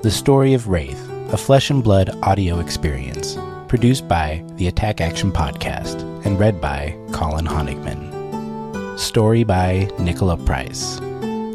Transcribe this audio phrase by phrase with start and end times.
[0.00, 3.36] The Story of Rathe, a flesh and blood audio experience,
[3.66, 8.96] produced by the Attack Action Podcast and read by Colin Honigman.
[8.96, 11.00] Story by Nicola Price.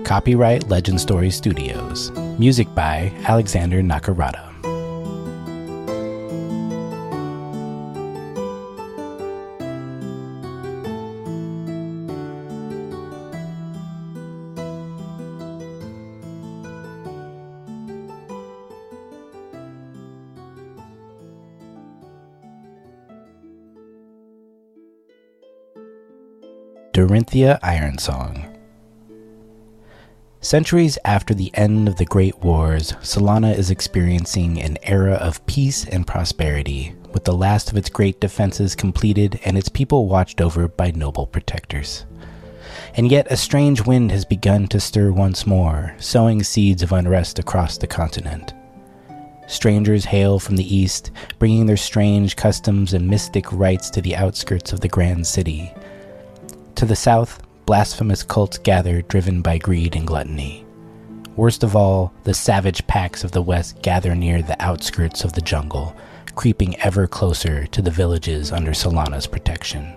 [0.03, 2.11] Copyright Legend Story Studios.
[2.37, 4.52] Music by Alexander Nakarada.
[26.93, 28.55] Dorinthea Ironsong.
[30.41, 35.85] Centuries after the end of the Great Wars, Solana is experiencing an era of peace
[35.87, 40.67] and prosperity, with the last of its great defenses completed and its people watched over
[40.67, 42.05] by noble protectors.
[42.93, 47.39] And yet a strange wind has begun to stir once more, sowing seeds of unrest
[47.39, 48.53] across the continent.
[49.47, 54.71] Strangers hail from the east, bringing their strange customs and mystic rites to the outskirts
[54.71, 55.73] of the grand city,
[56.83, 60.65] to the south, blasphemous cults gather driven by greed and gluttony.
[61.37, 65.39] Worst of all, the savage packs of the west gather near the outskirts of the
[65.39, 65.95] jungle,
[66.35, 69.93] creeping ever closer to the villages under Solana's protection.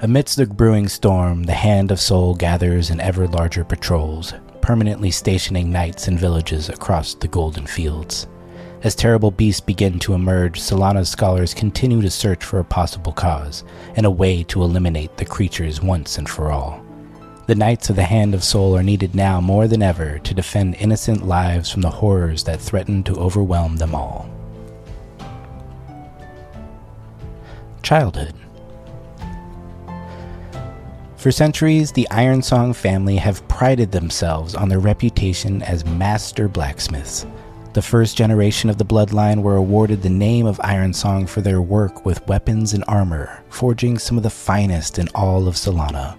[0.00, 5.70] Amidst the brewing storm, the Hand of Sol gathers in ever larger patrols, permanently stationing
[5.70, 8.26] knights in villages across the golden fields.
[8.84, 13.62] As terrible beasts begin to emerge, Solana's scholars continue to search for a possible cause
[13.94, 16.84] and a way to eliminate the creatures once and for all.
[17.46, 20.74] The Knights of the Hand of Sol are needed now more than ever to defend
[20.76, 24.28] innocent lives from the horrors that threaten to overwhelm them all.
[27.82, 28.34] Childhood
[31.16, 37.26] For centuries, the Ironsong family have prided themselves on their reputation as master blacksmiths.
[37.72, 42.04] The first generation of the bloodline were awarded the name of Ironsong for their work
[42.04, 46.18] with weapons and armor, forging some of the finest in all of Solana.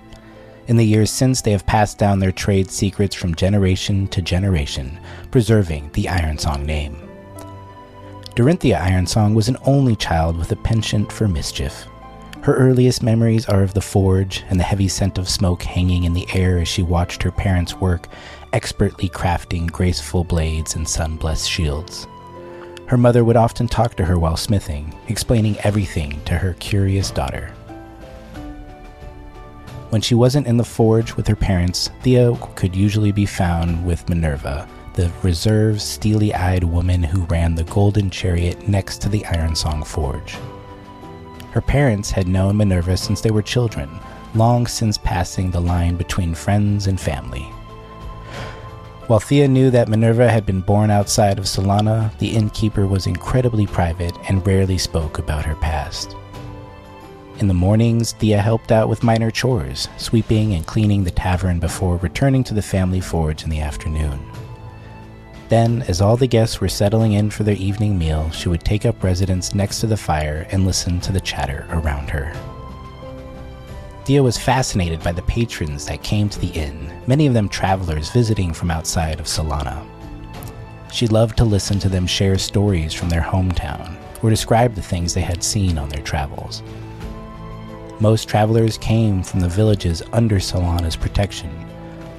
[0.65, 4.97] In the years since, they have passed down their trade secrets from generation to generation,
[5.29, 6.97] preserving the Ironsong name.
[8.35, 11.85] Dorinthea Ironsong was an only child with a penchant for mischief.
[12.41, 16.13] Her earliest memories are of the forge and the heavy scent of smoke hanging in
[16.13, 18.07] the air as she watched her parents work
[18.53, 22.07] expertly crafting graceful blades and sun blessed shields.
[22.85, 27.51] Her mother would often talk to her while smithing, explaining everything to her curious daughter.
[29.89, 34.07] When she wasn't in the forge with her parents, Thea could usually be found with
[34.09, 39.85] Minerva, the reserved, steely eyed woman who ran the golden chariot next to the Ironsong
[39.85, 40.35] Forge.
[41.51, 43.89] Her parents had known Minerva since they were children,
[44.35, 47.47] long since passing the line between friends and family.
[49.07, 53.67] While Thea knew that Minerva had been born outside of Solana, the innkeeper was incredibly
[53.67, 56.15] private and rarely spoke about her past.
[57.39, 61.97] In the mornings, Thea helped out with minor chores, sweeping and cleaning the tavern before
[61.97, 64.19] returning to the family forge in the afternoon.
[65.49, 68.85] Then, as all the guests were settling in for their evening meal, she would take
[68.85, 72.33] up residence next to the fire and listen to the chatter around her.
[74.05, 78.11] Thea was fascinated by the patrons that came to the inn, many of them travelers
[78.11, 79.87] visiting from outside of Solana.
[80.91, 85.13] She loved to listen to them share stories from their hometown or describe the things
[85.13, 86.63] they had seen on their travels.
[88.01, 91.49] Most travelers came from the villages under Solana's protection,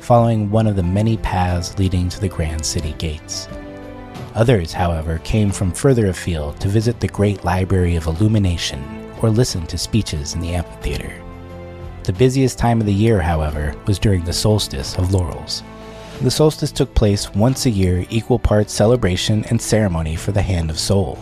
[0.00, 3.46] following one of the many paths leading to the Grand City gates.
[4.34, 8.82] Others, however, came from further afield to visit the Great Library of Illumination
[9.20, 11.23] or listen to speeches in the amphitheater.
[12.04, 15.62] The busiest time of the year, however, was during the solstice of laurels.
[16.20, 20.68] The solstice took place once a year, equal parts celebration and ceremony for the Hand
[20.68, 21.18] of Sol.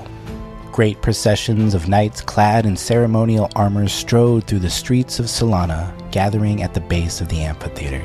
[0.72, 6.64] Great processions of knights clad in ceremonial armor strode through the streets of Solana, gathering
[6.64, 8.02] at the base of the amphitheater.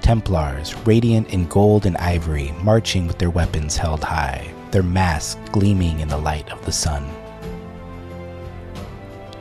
[0.00, 5.98] Templars, radiant in gold and ivory, marching with their weapons held high, their masks gleaming
[5.98, 7.04] in the light of the sun.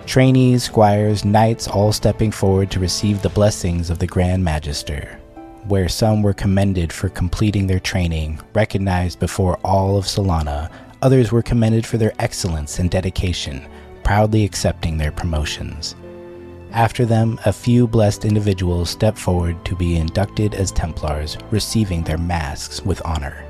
[0.07, 5.19] Trainees, squires, knights all stepping forward to receive the blessings of the Grand Magister,
[5.67, 10.71] where some were commended for completing their training, recognized before all of Solana,
[11.01, 13.67] others were commended for their excellence and dedication,
[14.05, 15.93] proudly accepting their promotions.
[16.71, 22.17] After them, a few blessed individuals stepped forward to be inducted as Templars, receiving their
[22.17, 23.43] masks with honor.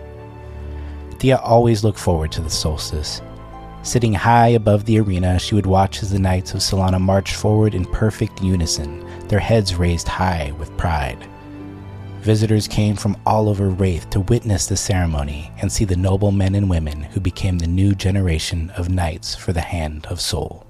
[1.20, 3.22] Thea always looked forward to the solstice,
[3.84, 7.74] Sitting high above the arena, she would watch as the knights of Solana marched forward
[7.74, 11.26] in perfect unison, their heads raised high with pride.
[12.28, 16.56] visitors came from all over Rathe to witness the ceremony and see the noble men
[16.56, 20.67] and women who became the new generation of knights for the Hand of Sol.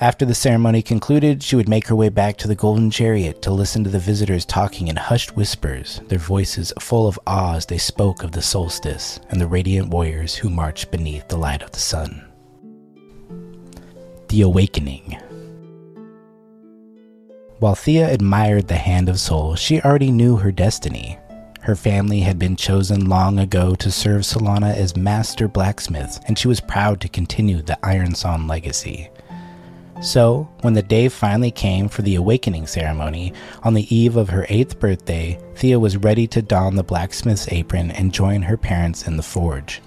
[0.00, 3.50] After the ceremony concluded, she would make her way back to the Golden Chariot to
[3.50, 7.76] listen to the visitors talking in hushed whispers, their voices full of awe as they
[7.76, 11.80] spoke of the solstice and the radiant warriors who marched beneath the light of the
[11.80, 12.24] sun.
[14.28, 15.18] The Awakening.
[17.58, 21.18] While Thea admired the Hand of Sol, she already knew her destiny.
[21.60, 26.48] Her family had been chosen long ago to serve Solana as master blacksmiths, and she
[26.48, 29.10] was proud to continue the Ironsong legacy.
[30.00, 34.46] So, when the day finally came for the awakening ceremony, on the eve of her
[34.48, 39.18] eighth birthday, Thea was ready to don the blacksmith's apron and join her parents in
[39.18, 39.82] the forge.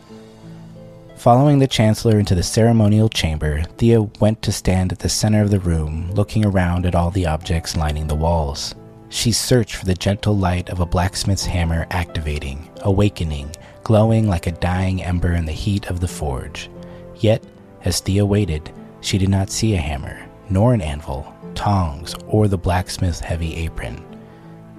[1.15, 5.49] Following the Chancellor into the ceremonial chamber, Thea went to stand at the center of
[5.49, 8.75] the room, looking around at all the objects lining the walls.
[9.09, 14.51] She searched for the gentle light of a blacksmith's hammer activating, awakening, glowing like a
[14.51, 16.69] dying ember in the heat of the forge.
[17.15, 17.43] Yet,
[17.83, 18.71] as Thea waited,
[19.03, 24.03] she did not see a hammer, nor an anvil, tongs, or the blacksmith's heavy apron.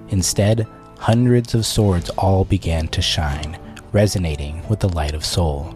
[0.09, 0.67] Instead,
[0.97, 3.57] hundreds of swords all began to shine,
[3.91, 5.75] resonating with the light of Sol.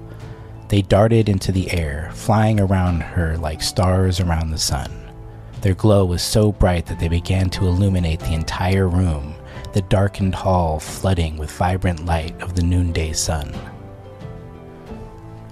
[0.67, 4.91] They darted into the air, flying around her like stars around the sun.
[5.61, 9.35] Their glow was so bright that they began to illuminate the entire room,
[9.73, 13.53] the darkened hall flooding with vibrant light of the noonday sun.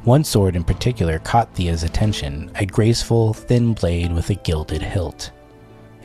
[0.07, 5.31] One sword in particular caught Thea's attention, a graceful, thin blade with a gilded hilt.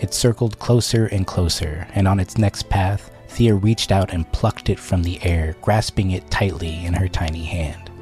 [0.00, 4.70] It circled closer and closer, and on its next path, Thea reached out and plucked
[4.70, 7.92] it from the air, grasping it tightly in her tiny hand.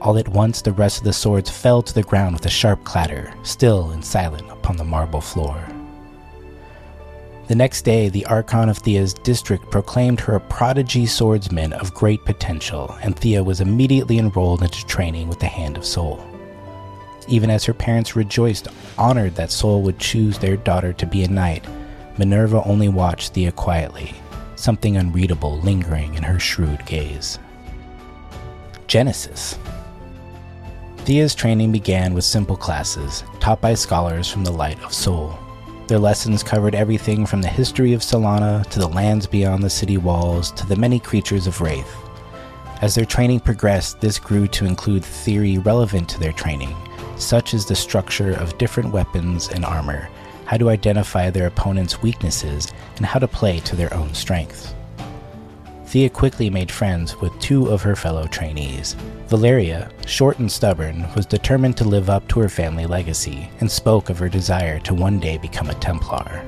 [0.00, 2.82] All at once, the rest of the swords fell to the ground with a sharp
[2.84, 5.68] clatter, still and silent upon the marble floor.
[7.46, 12.24] The next day, the Archon of Thea's district proclaimed her a prodigy swordsman of great
[12.24, 16.24] potential, and Thea was immediately enrolled into training with the Hand of Sol.
[17.28, 21.28] Even as her parents rejoiced, honored that Sol would choose their daughter to be a
[21.28, 21.66] knight,
[22.16, 24.14] Minerva only watched Thea quietly,
[24.56, 27.38] something unreadable lingering in her shrewd gaze.
[28.86, 29.58] Genesis.
[30.98, 35.38] Thea's training began with simple classes, taught by scholars from the Light of Sol.
[35.86, 39.98] Their lessons covered everything from the history of Solana to the lands beyond the city
[39.98, 41.84] walls to the many creatures of Rathe.
[42.80, 46.74] As their training progressed, this grew to include theory relevant to their training,
[47.16, 50.08] such as the structure of different weapons and armor,
[50.46, 54.74] how to identify their opponent's weaknesses, and how to play to their own strengths.
[55.94, 58.96] Thea quickly made friends with two of her fellow trainees.
[59.28, 64.10] Valeria, short and stubborn, was determined to live up to her family legacy and spoke
[64.10, 66.44] of her desire to one day become a Templar.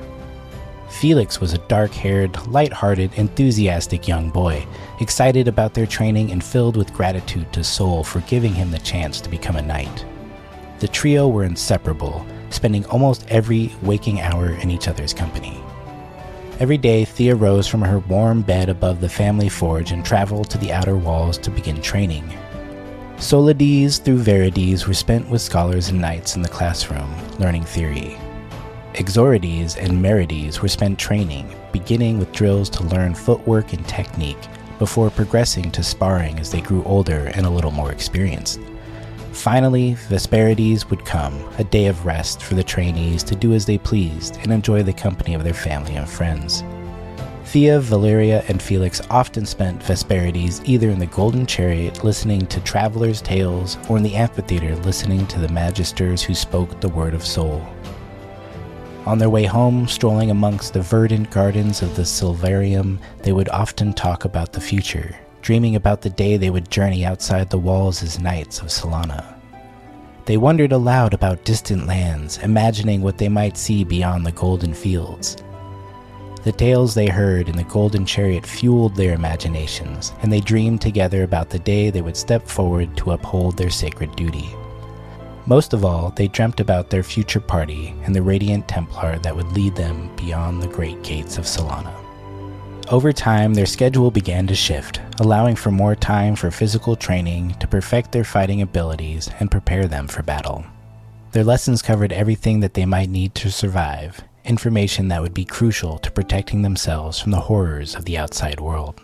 [0.89, 4.67] Felix was a dark haired, light hearted, enthusiastic young boy,
[4.99, 9.21] excited about their training and filled with gratitude to Sol for giving him the chance
[9.21, 10.05] to become a knight.
[10.79, 15.63] The trio were inseparable, spending almost every waking hour in each other's company.
[16.59, 20.57] Every day, Thea rose from her warm bed above the family forge and traveled to
[20.57, 22.27] the outer walls to begin training.
[23.17, 28.17] Solides through Verides were spent with scholars and knights in the classroom, learning theory.
[28.95, 34.47] Exorides and Merides were spent training, beginning with drills to learn footwork and technique,
[34.79, 38.59] before progressing to sparring as they grew older and a little more experienced.
[39.31, 43.77] Finally, Vesperides would come, a day of rest for the trainees to do as they
[43.77, 46.63] pleased and enjoy the company of their family and friends.
[47.45, 53.21] Thea, Valeria, and Felix often spent Vesperides either in the Golden Chariot listening to travelers'
[53.21, 57.65] tales or in the amphitheater listening to the magisters who spoke the word of Sol.
[59.05, 63.93] On their way home, strolling amongst the verdant gardens of the Silvarium, they would often
[63.93, 68.19] talk about the future, dreaming about the day they would journey outside the walls as
[68.19, 69.23] knights of Solana.
[70.25, 75.37] They wondered aloud about distant lands, imagining what they might see beyond the golden fields.
[76.43, 81.23] The tales they heard in the golden chariot fueled their imaginations, and they dreamed together
[81.23, 84.49] about the day they would step forward to uphold their sacred duty.
[85.45, 89.53] Most of all, they dreamt about their future party and the radiant Templar that would
[89.53, 92.06] lead them beyond the great gates of Solana.
[92.89, 97.67] Over time, their schedule began to shift, allowing for more time for physical training to
[97.67, 100.65] perfect their fighting abilities and prepare them for battle.
[101.33, 105.97] Their lessons covered everything that they might need to survive, information that would be crucial
[105.97, 109.01] to protecting themselves from the horrors of the outside world.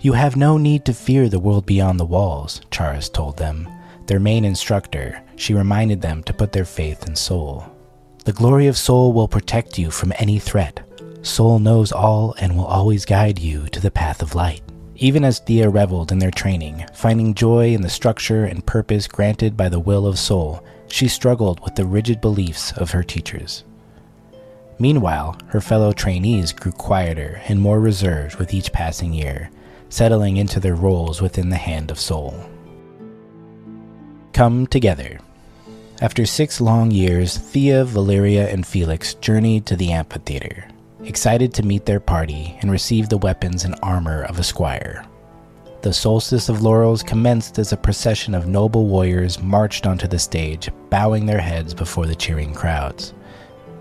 [0.00, 3.66] You have no need to fear the world beyond the walls, Charis told them.
[4.04, 7.64] Their main instructor, she reminded them to put their faith in Sol.
[8.26, 10.82] The glory of Sol will protect you from any threat.
[11.22, 14.62] Sol knows all and will always guide you to the path of light.
[14.96, 19.56] Even as Thea reveled in their training, finding joy in the structure and purpose granted
[19.56, 23.64] by the will of Sol, she struggled with the rigid beliefs of her teachers.
[24.78, 29.50] Meanwhile, her fellow trainees grew quieter and more reserved with each passing year,
[29.90, 32.34] settling into their roles within the hand of Sol.
[34.32, 35.20] Come together.
[36.00, 40.64] After six long years, Thea, Valeria, and Felix journeyed to the amphitheater,
[41.04, 45.04] excited to meet their party and receive the weapons and armor of a squire.
[45.82, 50.68] The solstice of laurels commenced as a procession of noble warriors marched onto the stage,
[50.90, 53.14] bowing their heads before the cheering crowds.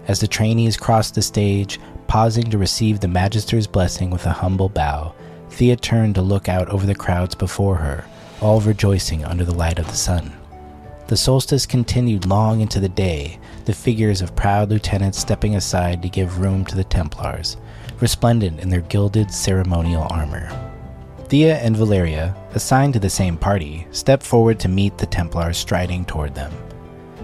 [0.08, 4.70] As the trainees crossed the stage, pausing to receive the Magister's blessing with a humble
[4.70, 5.14] bow,
[5.50, 8.06] Thea turned to look out over the crowds before her,
[8.42, 10.38] all rejoicing under the light of the sun.
[11.10, 16.08] The solstice continued long into the day, the figures of proud lieutenants stepping aside to
[16.08, 17.58] give room to the Templars,
[18.00, 20.51] resplendent in their gilded ceremonial armor.
[21.28, 26.06] Thea and Valeria, assigned to the same party, stepped forward to meet the Templars striding
[26.06, 26.54] toward them.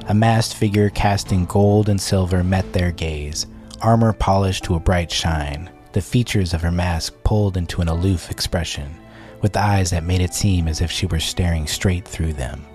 [0.07, 3.45] A masked figure casting gold and silver met their gaze,
[3.83, 8.31] armor polished to a bright shine, the features of her mask pulled into an aloof
[8.31, 8.95] expression,
[9.43, 12.65] with eyes that made it seem as if she were staring straight through them.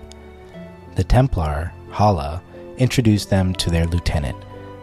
[0.95, 2.41] The Templar, Hala,
[2.77, 4.37] introduced them to their lieutenant,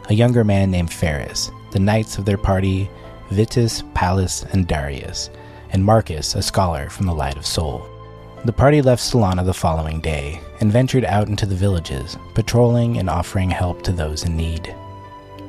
[0.08, 2.88] a younger man named Ferris, the knights of their party,
[3.30, 5.28] Vitus, Pallas, and Darius,
[5.70, 7.86] and Marcus, a scholar from the Light of Sol.
[8.46, 13.10] The party left Solana the following day and ventured out into the villages, patrolling and
[13.10, 14.74] offering help to those in need.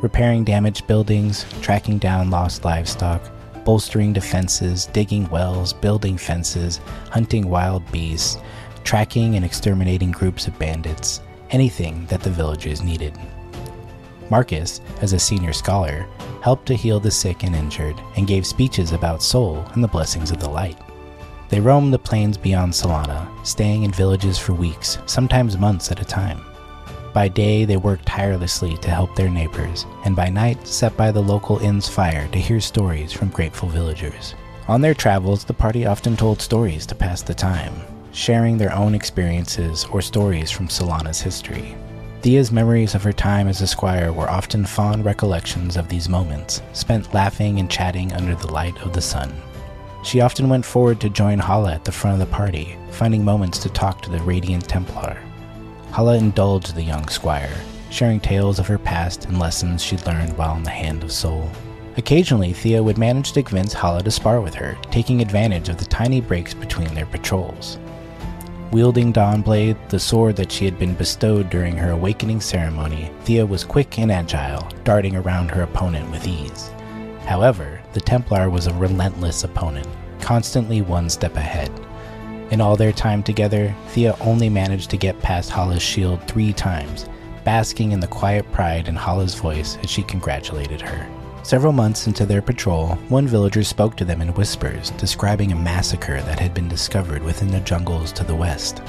[0.02, 3.22] Repairing damaged buildings, tracking down lost livestock,
[3.64, 8.38] bolstering defenses, digging wells, building fences, hunting wild beasts,
[8.84, 11.22] tracking and exterminating groups of bandits,
[11.52, 13.18] anything that the villagers needed.
[14.30, 16.08] Marcus, as a senior scholar,
[16.42, 20.32] helped to heal the sick and injured and gave speeches about Sol and the blessings
[20.32, 20.78] of the light.
[21.50, 26.06] They roamed the plains beyond Solana, staying in villages for weeks, sometimes months at a
[26.06, 26.42] time.
[27.12, 31.22] By day, they worked tirelessly to help their neighbors, and by night, sat by the
[31.22, 34.36] local inn's fire to hear stories from grateful villagers.
[34.68, 37.74] On their travels, the party often told stories to pass the time,
[38.20, 41.78] sharing their own experiences or stories from Solana's history.
[42.22, 46.62] Thea's memories of her time as a squire were often fond recollections of these moments,
[46.74, 49.34] spent laughing and chatting under the light of the sun.
[50.04, 53.58] She often went forward to join Hala at the front of the party, finding moments
[53.60, 55.18] to talk to the Radiant Templar.
[55.92, 57.56] Hala indulged the young squire,
[57.90, 61.50] sharing tales of her past and lessons she'd learned while in the Hand of Sol.
[61.96, 65.86] Occasionally, Thea would manage to convince Hala to spar with her, taking advantage of the
[65.86, 67.80] tiny breaks between their patrols.
[68.72, 73.64] Wielding Dawnblade, the sword that she had been bestowed during her awakening ceremony, Thea was
[73.64, 76.70] quick and agile, darting around her opponent with ease.
[77.26, 79.88] However, the Templar was a relentless opponent,
[80.22, 81.72] constantly one step ahead.
[82.52, 87.10] In all their time together, Thea only managed to get past Hala's shield three times,
[87.44, 91.10] basking in the quiet pride in Hala's voice as she congratulated her.
[91.50, 96.22] Several months into their patrol, one villager spoke to them in whispers, describing a massacre
[96.22, 98.84] that had been discovered within the jungles to the west.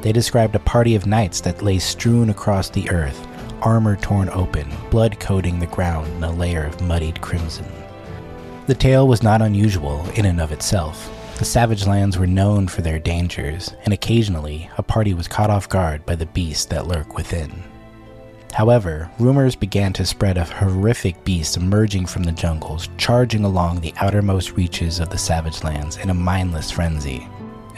[0.00, 3.28] They described a party of knights that lay strewn across the earth,
[3.60, 7.66] armor torn open, blood coating the ground in a layer of muddied crimson.
[8.66, 11.12] The tale was not unusual in and of itself.
[11.36, 15.68] The Savage Lands were known for their dangers, and occasionally a party was caught off
[15.68, 17.62] guard by the beasts that lurk within.
[18.60, 23.94] However, rumors began to spread of horrific beasts emerging from the jungles, charging along the
[23.96, 27.26] outermost reaches of the Savage Lands in a mindless frenzy.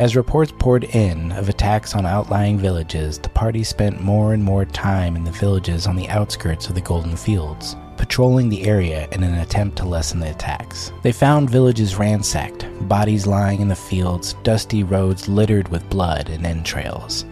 [0.00, 4.64] As reports poured in of attacks on outlying villages, the party spent more and more
[4.64, 9.22] time in the villages on the outskirts of the Golden Fields, patrolling the area in
[9.22, 10.90] an attempt to lessen the attacks.
[11.04, 16.44] They found villages ransacked, bodies lying in the fields, dusty roads littered with blood and
[16.44, 17.24] entrails.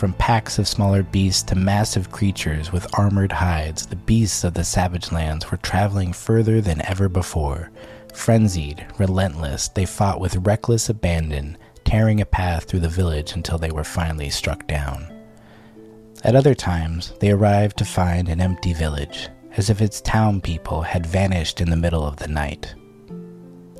[0.00, 4.64] From packs of smaller beasts to massive creatures with armored hides, the beasts of the
[4.64, 7.70] savage lands were traveling further than ever before.
[8.14, 13.70] Frenzied, relentless, they fought with reckless abandon tearing a path through the village until they
[13.70, 15.06] were finally struck down.
[16.24, 19.28] At other times, they arrived to find an empty village,
[19.58, 22.74] as if its town people had vanished in the middle of the night.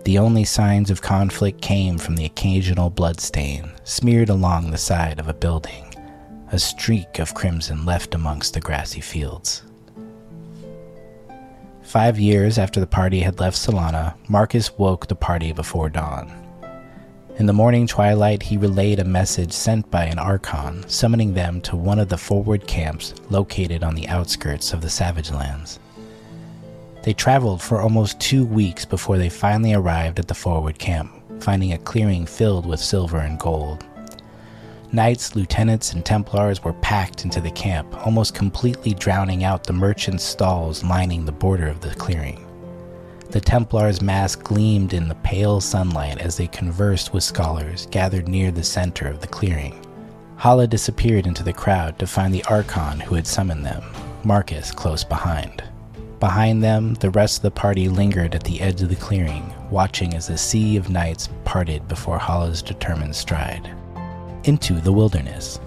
[0.04, 5.26] The only signs of conflict came from the occasional bloodstain smeared along the side of
[5.26, 5.89] a building,
[6.52, 9.62] a streak of crimson left amongst the grassy fields.
[11.82, 16.30] Five years after the party had left Solana, Marcus woke the party before dawn.
[17.38, 21.76] In the morning twilight, he relayed a message sent by an archon, summoning them to
[21.76, 25.78] one of the forward camps located on the outskirts of the Savage Lands.
[27.02, 31.72] They traveled for almost two weeks before they finally arrived at the forward camp, finding
[31.72, 33.84] a clearing filled with silver and gold.
[34.92, 40.24] Knights, lieutenants, and Templars were packed into the camp, almost completely drowning out the merchants'
[40.24, 42.44] stalls lining the border of the clearing.
[43.30, 48.50] The Templars' mask gleamed in the pale sunlight as they conversed with scholars gathered near
[48.50, 49.80] the center of the clearing.
[50.34, 53.84] Hala disappeared into the crowd to find the Archon who had summoned them,
[54.24, 55.62] Marcus close behind.
[56.18, 60.14] Behind them, the rest of the party lingered at the edge of the clearing, watching
[60.14, 63.72] as the sea of knights parted before Hala's determined stride.
[64.44, 65.60] Into the wilderness.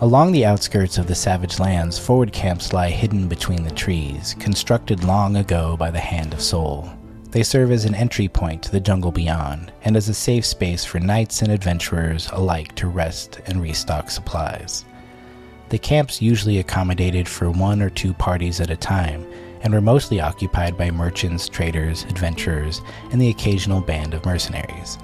[0.00, 5.04] Along the outskirts of the savage lands, forward camps lie hidden between the trees, constructed
[5.04, 6.90] long ago by the hand of Sol.
[7.32, 10.82] They serve as an entry point to the jungle beyond, and as a safe space
[10.86, 14.86] for knights and adventurers alike to rest and restock supplies.
[15.68, 19.26] The camps usually accommodated for one or two parties at a time,
[19.60, 22.80] and were mostly occupied by merchants, traders, adventurers,
[23.12, 24.96] and the occasional band of mercenaries.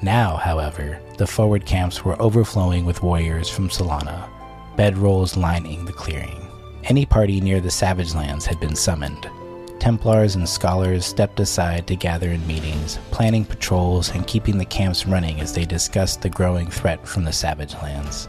[0.00, 4.28] Now, however, the forward camps were overflowing with warriors from Solana,
[4.76, 6.46] bedrolls lining the clearing.
[6.84, 9.28] Any party near the Savage Lands had been summoned.
[9.80, 15.04] Templars and scholars stepped aside to gather in meetings, planning patrols and keeping the camps
[15.04, 18.28] running as they discussed the growing threat from the Savage Lands.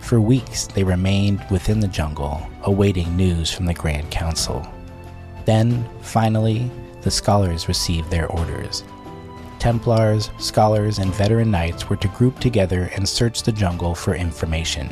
[0.00, 4.66] For weeks, they remained within the jungle, awaiting news from the Grand Council.
[5.44, 6.70] Then, finally,
[7.02, 8.82] the scholars received their orders
[9.58, 14.88] Templars, scholars, and veteran knights were to group together and search the jungle for information.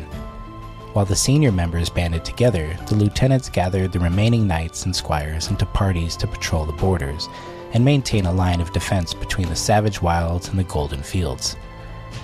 [0.94, 5.66] While the senior members banded together, the lieutenants gathered the remaining knights and squires into
[5.66, 7.28] parties to patrol the borders
[7.72, 11.56] and maintain a line of defense between the savage wilds and the golden fields.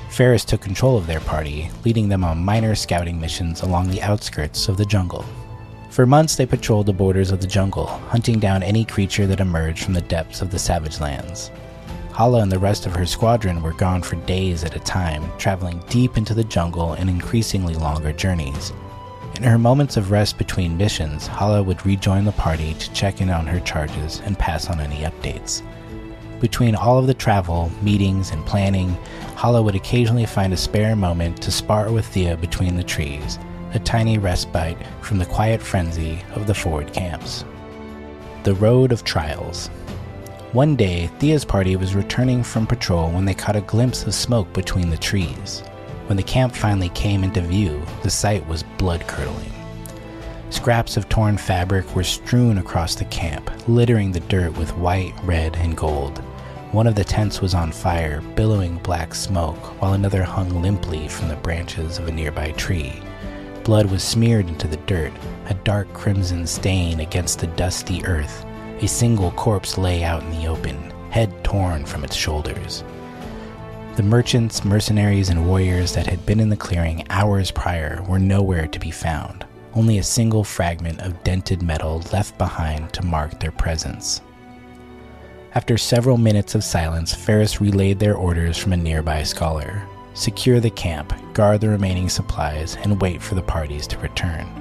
[0.09, 4.69] Ferris took control of their party, leading them on minor scouting missions along the outskirts
[4.69, 5.25] of the jungle.
[5.91, 9.85] For months, they patrolled the borders of the jungle, hunting down any creature that emerged
[9.85, 11.50] from the depths of the savage lands.
[12.13, 15.83] Hala and the rest of her squadron were gone for days at a time, traveling
[15.89, 18.73] deep into the jungle in increasingly longer journeys.
[19.37, 23.31] In her moments of rest between missions, Hala would rejoin the party to check in
[23.31, 25.63] on her charges and pass on any updates.
[26.41, 28.99] Between all of the travel, meetings, and planning,
[29.37, 33.39] Hala would occasionally find a spare moment to spar with Thea between the trees,
[33.73, 37.45] a tiny respite from the quiet frenzy of the forward camps.
[38.43, 39.71] The Road of Trials.
[40.52, 44.52] One day, Thea's party was returning from patrol when they caught a glimpse of smoke
[44.52, 45.60] between the trees.
[46.08, 49.52] When the camp finally came into view, the sight was blood curdling.
[50.50, 55.54] Scraps of torn fabric were strewn across the camp, littering the dirt with white, red,
[55.54, 56.19] and gold.
[56.73, 61.28] One of the tents was on fire, billowing black smoke, while another hung limply from
[61.28, 63.00] the branches of a nearby tree.
[63.63, 65.13] Blood was smeared into the dirt,
[65.47, 68.45] a dark crimson stain against the dusty earth,
[68.80, 72.82] a single corpse lay out in the open, head torn from its shoulders.
[73.97, 78.66] The merchants, mercenaries, and warriors that had been in the clearing hours prior were nowhere
[78.66, 83.52] to be found, only a single fragment of dented metal left behind to mark their
[83.52, 84.23] presence.
[85.54, 89.82] After several minutes of silence, Ferris relayed their orders from a nearby scholar
[90.14, 94.60] secure the camp, guard the remaining supplies, and wait for the parties to return.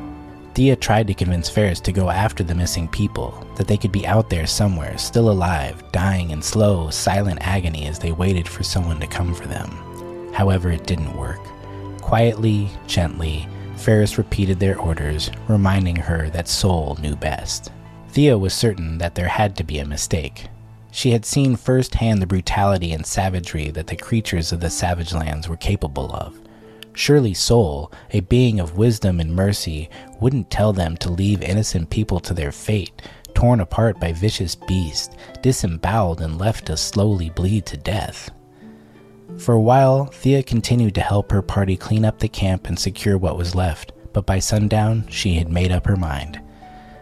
[0.59, 4.05] Thea tried to convince Ferris to go after the missing people, that they could be
[4.05, 8.99] out there somewhere, still alive, dying in slow, silent agony as they waited for someone
[8.99, 10.33] to come for them.
[10.33, 11.39] However, it didn't work.
[12.01, 17.71] Quietly, gently, Ferris repeated their orders, reminding her that Sol knew best.
[18.09, 20.49] Thea was certain that there had to be a mistake.
[20.91, 25.47] She had seen firsthand the brutality and savagery that the creatures of the savage lands
[25.47, 26.37] were capable of.
[26.99, 32.19] Surely Sol, a being of wisdom and mercy, wouldn't tell them to leave innocent people
[32.19, 33.01] to their fate,
[33.33, 38.29] torn apart by vicious beasts, disemboweled and left to slowly bleed to death.
[39.37, 43.17] For a while, Thea continued to help her party clean up the camp and secure
[43.17, 46.41] what was left, but by sundown, she had made up her mind.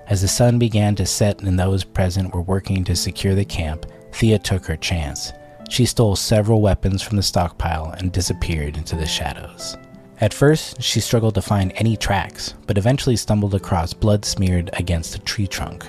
[0.05, 3.87] As the sun began to set and those present were working to secure the camp,
[4.11, 5.33] Thea took her chance.
[5.71, 9.75] She stole several weapons from the stockpile and disappeared into the shadows.
[10.19, 15.15] At first, she struggled to find any tracks, but eventually stumbled across blood smeared against
[15.15, 15.85] a tree trunk.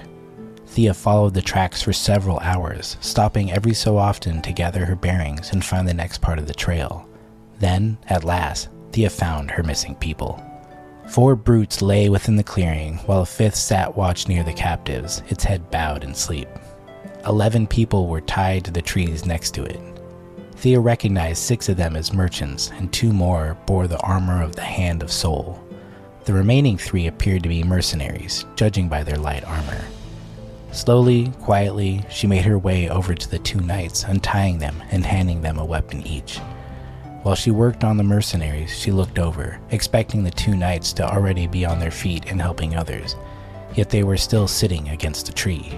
[0.66, 5.52] Thea followed the tracks for several hours, stopping every so often to gather her bearings
[5.52, 7.08] and find the next part of the trail.
[7.58, 10.44] Then, at last, Thea found her missing people.
[11.08, 15.42] Four brutes lay within the clearing, while a fifth sat watch near the captives, its
[15.42, 16.48] head bowed in sleep.
[17.26, 19.80] Eleven people were tied to the trees next to it.
[20.58, 24.62] Thea recognized six of them as merchants, and two more bore the armor of the
[24.62, 25.62] Hand of Sol.
[26.24, 29.84] The remaining three appeared to be mercenaries, judging by their light armor.
[30.72, 35.42] Slowly, quietly, she made her way over to the two knights, untying them and handing
[35.42, 36.38] them a weapon each.
[37.22, 41.46] While she worked on the mercenaries, she looked over, expecting the two knights to already
[41.46, 43.14] be on their feet and helping others,
[43.76, 45.72] yet they were still sitting against a tree.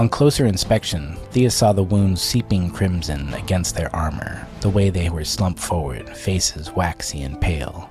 [0.00, 5.10] On closer inspection, Thea saw the wounds seeping crimson against their armor, the way they
[5.10, 7.90] were slumped forward, faces waxy and pale.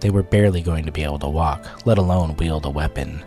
[0.00, 3.24] They were barely going to be able to walk, let alone wield a weapon.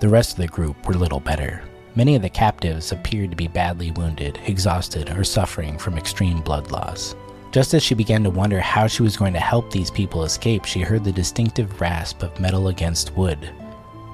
[0.00, 1.62] The rest of the group were little better.
[1.96, 6.70] Many of the captives appeared to be badly wounded, exhausted, or suffering from extreme blood
[6.70, 7.14] loss.
[7.52, 10.64] Just as she began to wonder how she was going to help these people escape,
[10.64, 13.50] she heard the distinctive rasp of metal against wood.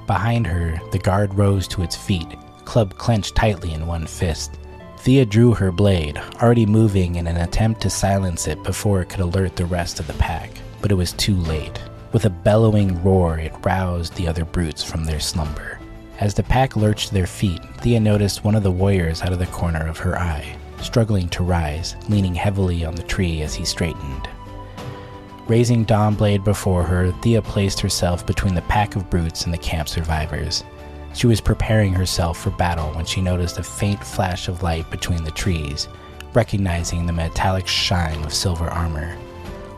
[0.05, 2.35] Behind her, the guard rose to its feet,
[2.67, 4.59] club clenched tightly in one fist.
[4.99, 9.21] Thea drew her blade, already moving in an attempt to silence it before it could
[9.21, 10.51] alert the rest of the pack,
[10.81, 11.79] but it was too late.
[12.11, 15.79] With a bellowing roar, it roused the other brutes from their slumber.
[16.19, 19.39] As the pack lurched to their feet, Thea noticed one of the warriors out of
[19.39, 23.63] the corner of her eye, struggling to rise, leaning heavily on the tree as he
[23.63, 24.27] straightened.
[25.47, 29.87] Raising Dawnblade before her, Thea placed herself between the pack of brutes and the camp
[29.87, 30.65] survivors.
[31.17, 35.23] She was preparing herself for battle when she noticed a faint flash of light between
[35.23, 35.87] the trees,
[36.35, 39.17] recognizing the metallic shine of silver armor.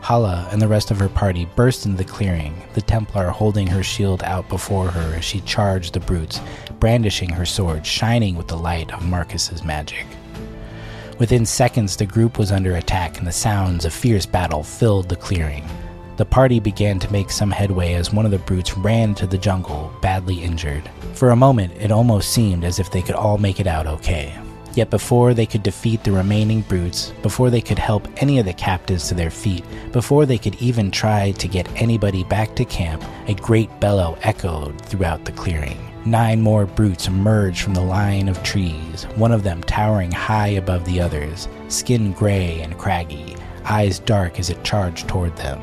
[0.02, 3.82] Hala and the rest of her party burst into the clearing, the Templar holding her
[3.82, 6.42] shield out before her as she charged the brutes,
[6.78, 10.04] brandishing her sword, shining with the light of Marcus's magic.
[11.18, 15.16] Within seconds, the group was under attack, and the sounds of fierce battle filled the
[15.16, 15.66] clearing.
[16.20, 19.38] The party began to make some headway as one of the brutes ran to the
[19.38, 20.86] jungle, badly injured.
[21.14, 24.38] For a moment, it almost seemed as if they could all make it out okay.
[24.74, 28.52] Yet before they could defeat the remaining brutes, before they could help any of the
[28.52, 33.02] captives to their feet, before they could even try to get anybody back to camp,
[33.26, 35.78] a great bellow echoed throughout the clearing.
[36.04, 40.84] Nine more brutes emerged from the line of trees, one of them towering high above
[40.84, 45.58] the others, skin gray and craggy, eyes dark as it charged toward them.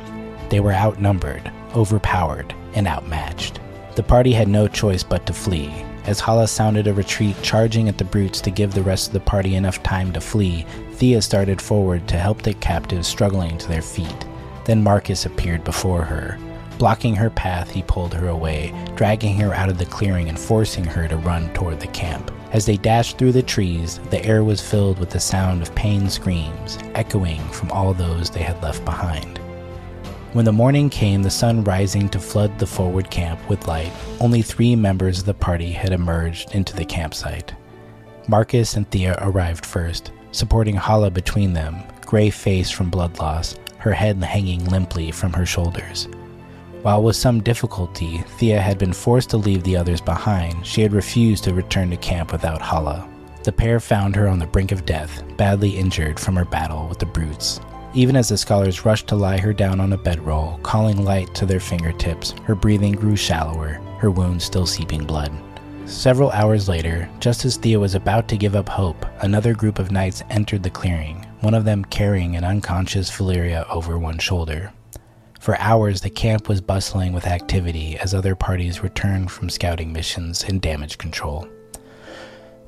[0.49, 3.59] They were outnumbered, overpowered, and outmatched.
[3.95, 5.73] The party had no choice but to flee.
[6.05, 9.19] As Hala sounded a retreat, charging at the brutes to give the rest of the
[9.19, 13.81] party enough time to flee, Thea started forward to help the captives struggling to their
[13.81, 14.25] feet.
[14.65, 16.37] Then Marcus appeared before her.
[16.77, 20.85] Blocking her path, he pulled her away, dragging her out of the clearing and forcing
[20.85, 22.31] her to run toward the camp.
[22.51, 26.09] As they dashed through the trees, the air was filled with the sound of pain
[26.09, 29.39] screams, echoing from all those they had left behind.
[30.37, 34.43] When the morning came, the sun rising to flood the forward camp with light, only
[34.43, 37.55] three members of the party had emerged into the campsite.
[38.27, 43.93] Marcus and Thea arrived first, supporting Hala between them, gray faced from blood loss, her
[43.93, 46.07] head hanging limply from her shoulders.
[46.83, 50.93] While with some difficulty, Thea had been forced to leave the others behind, she had
[50.93, 53.09] refused to return to camp without Hala.
[53.43, 56.99] The pair found her on the brink of death, badly injured from her battle with
[56.99, 57.59] the brutes.
[57.93, 61.45] Even as the scholars rushed to lie her down on a bedroll, calling light to
[61.45, 65.31] their fingertips, her breathing grew shallower, her wounds still seeping blood.
[65.85, 69.89] Several hours later, just as Thea was about to give up hope, another group of
[69.89, 74.73] knights entered the clearing, one of them carrying an unconscious Valeria over one shoulder.
[75.39, 80.43] For hours, the camp was bustling with activity as other parties returned from scouting missions
[80.43, 81.47] and damage control.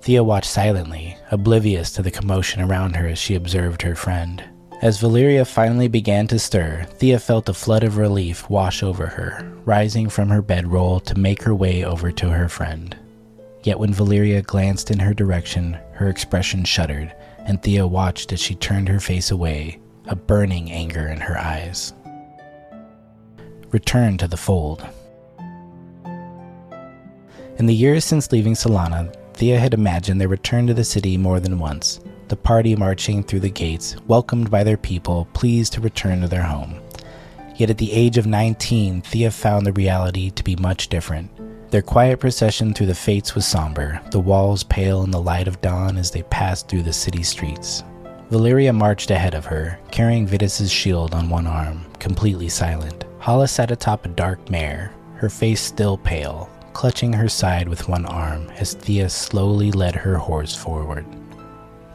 [0.01, 4.43] Thea watched silently, oblivious to the commotion around her as she observed her friend.
[4.81, 9.45] As Valeria finally began to stir, Thea felt a flood of relief wash over her,
[9.65, 12.95] rising from her bedroll to make her way over to her friend.
[13.63, 18.55] Yet when Valeria glanced in her direction, her expression shuddered, and Thea watched as she
[18.55, 21.91] turned her face away, a burning anger in her eyes.
[23.71, 24.87] Return to the fold.
[27.57, 31.41] In the years since leaving Solana, Thea had imagined their return to the city more
[31.41, 36.21] than once, the party marching through the gates, welcomed by their people, pleased to return
[36.21, 36.79] to their home.
[37.55, 41.29] Yet at the age of 19, Thea found the reality to be much different.
[41.71, 45.61] Their quiet procession through the fates was somber, the walls pale in the light of
[45.61, 47.83] dawn as they passed through the city streets.
[48.29, 53.05] Valeria marched ahead of her, carrying Vitus's shield on one arm, completely silent.
[53.19, 58.05] Hala sat atop a dark mare, her face still pale, clutching her side with one
[58.05, 61.05] arm as Thea slowly led her horse forward.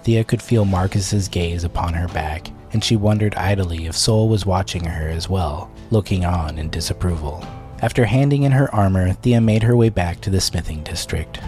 [0.04, 4.44] Thea could feel Marcus's gaze upon her back, and she wondered idly if Sol was
[4.44, 7.42] watching her as well, looking on in disapproval.
[7.80, 11.40] After handing in her armor, Thea made her way back to the smithing district.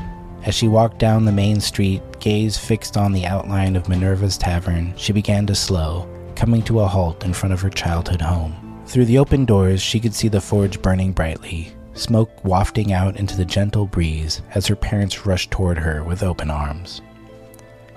[0.45, 4.95] As she walked down the main street, gaze fixed on the outline of Minerva's tavern,
[4.97, 8.55] she began to slow, coming to a halt in front of her childhood home.
[8.87, 13.37] Through the open doors, she could see the forge burning brightly, smoke wafting out into
[13.37, 17.03] the gentle breeze as her parents rushed toward her with open arms.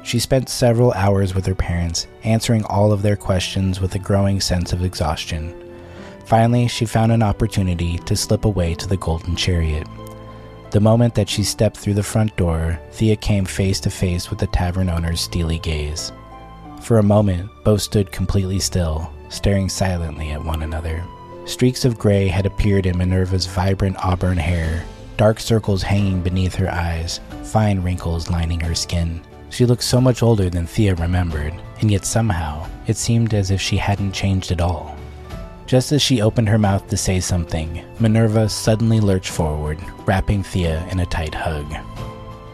[0.03, 4.39] She spent several hours with her parents, answering all of their questions with a growing
[4.39, 5.53] sense of exhaustion.
[6.25, 9.87] Finally, she found an opportunity to slip away to the Golden Chariot.
[10.71, 14.37] The moment that she stepped through the front door, Thea came face to face with
[14.37, 16.11] the tavern owner's steely gaze.
[16.81, 21.03] For a moment, both stood completely still, staring silently at one another.
[21.45, 24.85] Streaks of gray had appeared in Minerva's vibrant auburn hair,
[25.17, 29.21] dark circles hanging beneath her eyes, fine wrinkles lining her skin.
[29.49, 33.61] She looked so much older than Thea remembered, and yet somehow it seemed as if
[33.61, 34.95] she hadn't changed at all.
[35.65, 40.87] Just as she opened her mouth to say something, Minerva suddenly lurched forward, wrapping Thea
[40.91, 41.71] in a tight hug.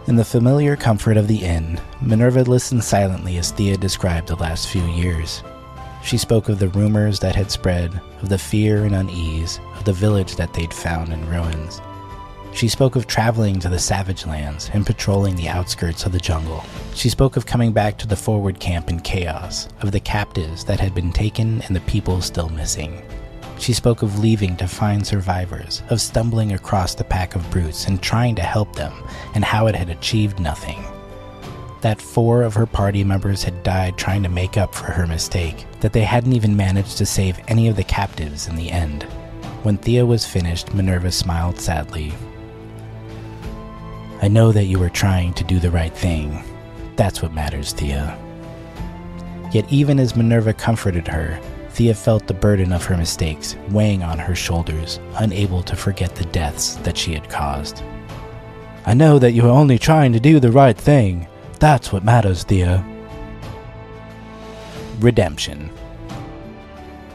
[0.07, 4.67] In the familiar comfort of the inn, Minerva listened silently as Thea described the last
[4.67, 5.43] few years.
[6.03, 9.93] She spoke of the rumors that had spread, of the fear and unease, of the
[9.93, 11.81] village that they'd found in ruins.
[12.55, 16.63] She spoke of traveling to the savage lands and patrolling the outskirts of the jungle.
[16.93, 20.79] She spoke of coming back to the forward camp in chaos, of the captives that
[20.79, 23.03] had been taken and the people still missing.
[23.59, 28.01] She spoke of leaving to find survivors, of stumbling across the pack of brutes and
[28.01, 28.93] trying to help them,
[29.33, 30.81] and how it had achieved nothing.
[31.81, 35.65] That four of her party members had died trying to make up for her mistake,
[35.81, 39.03] that they hadn't even managed to save any of the captives in the end.
[39.63, 42.13] When Thea was finished, Minerva smiled sadly
[44.25, 46.43] I know that you were trying to do the right thing.
[46.95, 48.17] That's what matters, Thea.
[49.51, 54.17] Yet, even as Minerva comforted her, Thea felt the burden of her mistakes weighing on
[54.17, 57.83] her shoulders, unable to forget the deaths that she had caused.
[58.87, 61.27] I know that you are only trying to do the right thing.
[61.59, 62.83] That's what matters, Thea.
[65.01, 65.69] Redemption.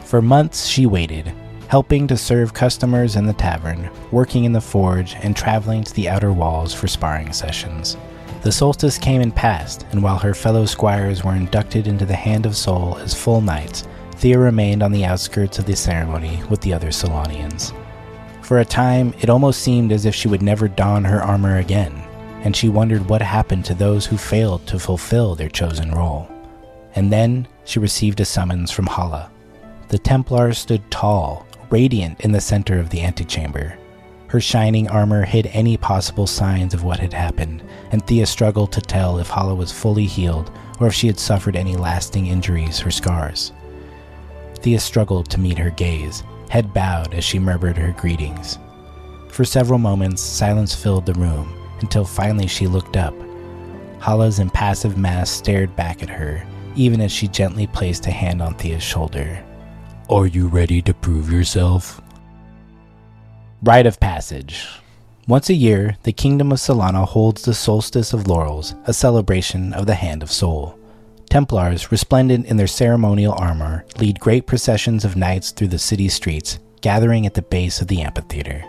[0.05, 1.33] For months she waited,
[1.71, 6.09] helping to serve customers in the tavern, working in the forge, and traveling to the
[6.09, 7.97] outer walls for sparring sessions.
[8.43, 12.45] The solstice came and passed, and while her fellow squires were inducted into the Hand
[12.45, 16.73] of Sol as full knights, Thea remained on the outskirts of the ceremony with the
[16.73, 17.73] other Solanians.
[18.43, 21.93] For a time, it almost seemed as if she would never don her armor again,
[22.43, 26.29] and she wondered what happened to those who failed to fulfill their chosen role.
[26.97, 29.31] And then she received a summons from Hala.
[29.87, 33.79] The Templar stood tall, radiant in the center of the antechamber.
[34.27, 38.81] Her shining armor hid any possible signs of what had happened, and Thea struggled to
[38.81, 42.91] tell if Hala was fully healed or if she had suffered any lasting injuries or
[42.91, 43.53] scars.
[44.57, 48.59] Thea struggled to meet her gaze, head bowed as she murmured her greetings.
[49.29, 53.15] For several moments, silence filled the room until finally she looked up.
[54.01, 56.45] Hala's impassive mask stared back at her,
[56.77, 59.45] even as she gently placed a hand on Thea's shoulder.
[60.11, 62.03] Are you ready to prove yourself?
[63.63, 64.67] Rite of Passage.
[65.29, 69.87] Once a year, the Kingdom of Solana holds the Solstice of Laurels, a celebration of
[69.87, 70.77] the Hand of Sol.
[71.29, 76.59] Templars, resplendent in their ceremonial armor, lead great processions of knights through the city streets,
[76.81, 78.65] gathering at the base of the amphitheater.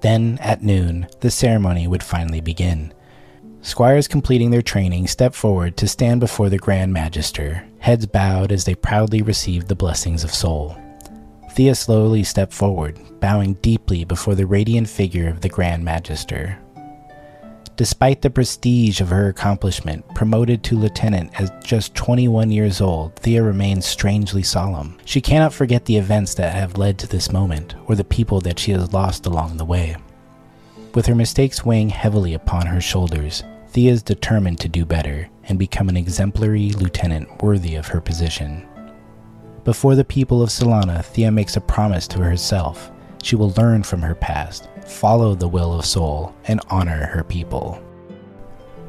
[0.00, 2.92] Then, at noon, the ceremony would finally begin.
[3.62, 8.64] Squires completing their training step forward to stand before the Grand Magister, heads bowed as
[8.64, 10.79] they proudly receive the blessings of Sol.
[11.54, 16.58] Thea slowly stepped forward, bowing deeply before the radiant figure of the Grand Magister.
[17.76, 23.42] Despite the prestige of her accomplishment, promoted to lieutenant at just 21 years old, Thea
[23.42, 24.98] remains strangely solemn.
[25.06, 28.58] She cannot forget the events that have led to this moment, or the people that
[28.58, 29.96] she has lost along the way.
[30.94, 35.58] With her mistakes weighing heavily upon her shoulders, Thea is determined to do better and
[35.58, 38.68] become an exemplary lieutenant worthy of her position.
[39.64, 42.90] Before the people of Solana, Thea makes a promise to herself.
[43.22, 47.82] She will learn from her past, follow the will of Sol, and honor her people.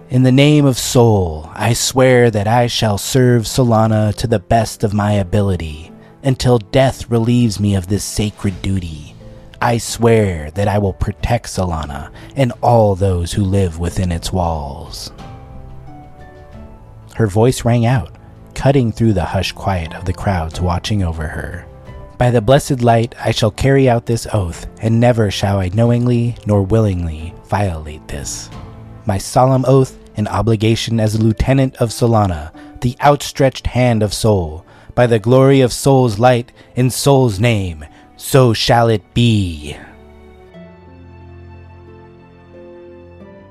[0.09, 4.83] In the name of Sol, I swear that I shall serve Solana to the best
[4.83, 5.91] of my ability
[6.23, 9.15] until death relieves me of this sacred duty.
[9.61, 15.11] I swear that I will protect Solana and all those who live within its walls.
[17.15, 18.15] Her voice rang out,
[18.61, 21.65] cutting through the hushed quiet of the crowds watching over her.
[22.19, 26.35] By the blessed light, I shall carry out this oath, and never shall I knowingly
[26.45, 28.51] nor willingly violate this.
[29.07, 34.63] My solemn oath and obligation as a lieutenant of Solana, the outstretched hand of Sol,
[34.93, 37.83] by the glory of Sol's light in Sol's name,
[38.15, 39.75] so shall it be.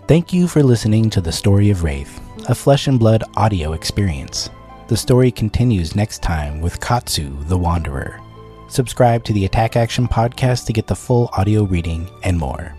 [0.07, 4.51] Thank you for listening to The Story of Rathe, a flesh and blood audio experience.
[4.91, 8.21] The story continues next time with Katsu the Wanderer.
[8.69, 12.75] Subscribe to the Attack Action podcast to get the full audio reading and more.